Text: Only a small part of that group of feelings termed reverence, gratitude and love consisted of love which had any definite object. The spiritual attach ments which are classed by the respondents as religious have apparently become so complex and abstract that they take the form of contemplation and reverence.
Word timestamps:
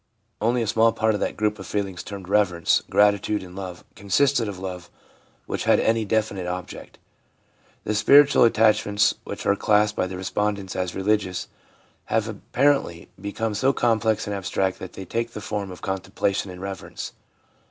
Only 0.41 0.63
a 0.63 0.67
small 0.67 0.91
part 0.93 1.13
of 1.13 1.19
that 1.19 1.37
group 1.37 1.59
of 1.59 1.67
feelings 1.67 2.01
termed 2.01 2.27
reverence, 2.27 2.81
gratitude 2.89 3.43
and 3.43 3.55
love 3.55 3.83
consisted 3.93 4.47
of 4.47 4.57
love 4.57 4.89
which 5.45 5.65
had 5.65 5.79
any 5.79 6.05
definite 6.05 6.47
object. 6.47 6.97
The 7.83 7.93
spiritual 7.93 8.43
attach 8.43 8.83
ments 8.83 9.13
which 9.25 9.45
are 9.45 9.55
classed 9.55 9.95
by 9.95 10.07
the 10.07 10.17
respondents 10.17 10.75
as 10.75 10.95
religious 10.95 11.49
have 12.05 12.27
apparently 12.27 13.09
become 13.21 13.53
so 13.53 13.73
complex 13.73 14.25
and 14.25 14.35
abstract 14.35 14.79
that 14.79 14.93
they 14.93 15.05
take 15.05 15.33
the 15.33 15.39
form 15.39 15.69
of 15.69 15.83
contemplation 15.83 16.49
and 16.49 16.59
reverence. 16.61 17.13